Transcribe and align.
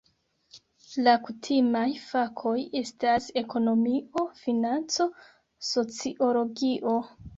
La 1.07 1.11
kutimaj 1.25 1.83
fakoj 2.07 2.55
estas 2.81 3.27
ekonomio, 3.43 4.25
financo, 4.41 5.07
sociologio. 5.69 6.97